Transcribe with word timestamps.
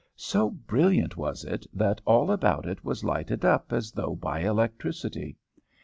So 0.15 0.49
brilliant 0.49 1.15
was 1.15 1.43
it 1.45 1.67
that 1.75 2.01
all 2.05 2.31
about 2.31 2.65
it 2.67 2.83
was 2.83 3.03
lighted 3.03 3.45
up 3.45 3.71
as 3.71 3.91
though 3.91 4.15
by 4.15 4.39
electricity. 4.39 5.37